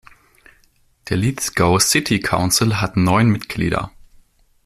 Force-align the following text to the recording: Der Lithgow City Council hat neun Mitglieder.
Der 1.09 1.17
Lithgow 1.17 1.79
City 1.79 2.19
Council 2.21 2.81
hat 2.81 2.97
neun 2.97 3.29
Mitglieder. 3.29 3.91